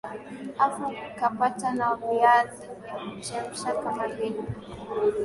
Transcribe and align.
afu 0.65 0.85
ukapata 1.09 1.69
na 1.79 1.95
viazi 1.95 2.67
vya 2.85 2.93
kuchemsha 2.97 3.71
kama 3.73 4.07
vinne 4.07 4.43